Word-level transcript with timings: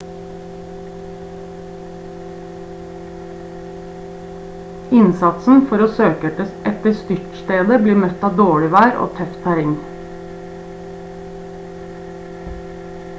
innsatsen 5.01 5.61
for 5.73 5.85
å 5.87 5.91
søke 5.99 6.33
etter 6.71 6.97
styrtstedet 7.03 7.79
blir 7.85 8.01
møtt 8.07 8.25
av 8.31 8.41
dårlig 8.41 8.71
vær 8.79 8.97
og 9.05 9.15
tøft 9.21 9.39
terreng 9.47 9.79